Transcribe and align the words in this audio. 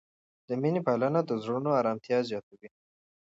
د 0.47 0.49
مینې 0.61 0.81
پالنه 0.87 1.19
د 1.25 1.31
زړونو 1.43 1.69
آرامتیا 1.79 2.17
زیاتوي. 2.29 2.69